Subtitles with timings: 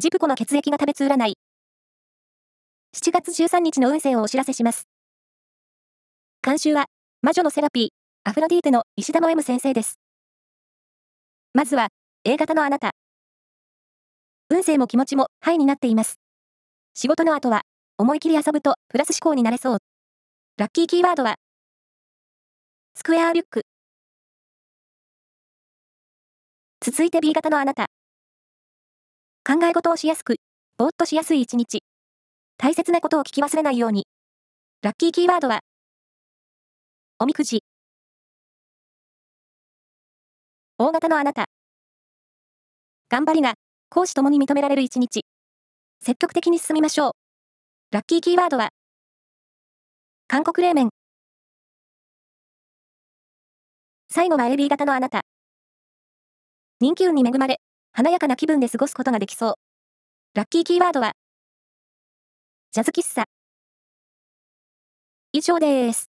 [0.00, 1.34] ジプコの血液が食べつ占い。
[2.94, 4.86] 7月13日の運勢をお知らせします。
[6.40, 6.86] 監修は、
[7.20, 7.88] 魔女のセラピー、
[8.22, 9.98] アフロディーテの石田の M 先生です。
[11.52, 11.88] まずは、
[12.22, 12.92] A 型のあなた。
[14.50, 16.20] 運勢も気持ちも、ハイになっています。
[16.94, 17.62] 仕事の後は、
[17.96, 19.78] 思い切り遊ぶと、プラス思考になれそう。
[20.58, 21.34] ラッキーキーワードは、
[22.94, 23.62] スクエアリュック。
[26.80, 27.88] 続いて B 型のあなた。
[29.50, 30.36] 考え事をしやすく、
[30.76, 31.78] ぼーっとしやすい一日。
[32.58, 34.06] 大切なことを聞き忘れないように。
[34.82, 35.60] ラッキーキーワードは、
[37.18, 37.62] おみくじ。
[40.76, 41.46] 大型のあなた。
[43.08, 43.54] 頑張りが、
[43.88, 45.22] 講師ともに認められる一日。
[46.02, 47.12] 積極的に進みましょう。
[47.90, 48.68] ラッキーキーワードは、
[50.26, 50.90] 韓国冷麺。
[54.10, 55.22] 最後は AB 型のあなた。
[56.80, 57.62] 人気運に恵まれ、
[57.98, 59.54] 華やかな気分で過ごすことができそう。
[60.34, 61.14] ラッキーキーワードは、
[62.70, 63.24] ジャズ喫茶。
[65.32, 66.07] 以上です。